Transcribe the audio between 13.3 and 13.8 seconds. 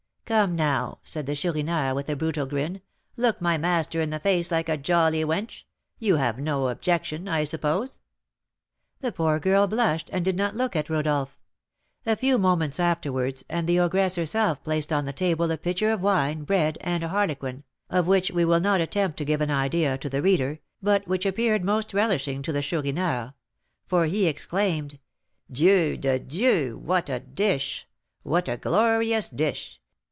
and the